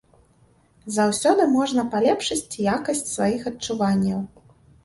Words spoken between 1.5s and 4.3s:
можна палепшыць якасць сваіх адчуванняў.